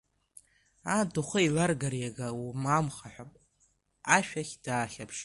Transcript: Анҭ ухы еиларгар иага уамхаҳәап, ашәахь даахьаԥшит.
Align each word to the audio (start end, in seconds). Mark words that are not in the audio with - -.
Анҭ 0.97 1.13
ухы 1.21 1.39
еиларгар 1.43 1.93
иага 1.97 2.27
уамхаҳәап, 2.41 3.31
ашәахь 4.15 4.53
даахьаԥшит. 4.63 5.19